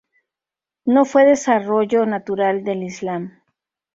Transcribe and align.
No 0.83 1.05
fue 1.05 1.25
desarrollo 1.27 2.07
natural 2.07 2.63
del 2.63 2.81
Islam. 2.81 3.39